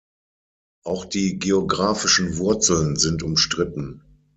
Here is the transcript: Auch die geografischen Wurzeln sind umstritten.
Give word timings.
Auch 0.83 1.05
die 1.05 1.37
geografischen 1.37 2.37
Wurzeln 2.39 2.95
sind 2.95 3.21
umstritten. 3.21 4.01